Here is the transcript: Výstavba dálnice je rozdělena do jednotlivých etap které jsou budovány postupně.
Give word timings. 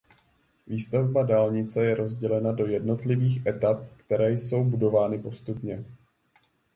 Výstavba 0.67 1.23
dálnice 1.23 1.85
je 1.85 1.95
rozdělena 1.95 2.51
do 2.51 2.65
jednotlivých 2.67 3.45
etap 3.45 3.83
které 3.97 4.31
jsou 4.31 4.63
budovány 4.63 5.19
postupně. 5.19 5.85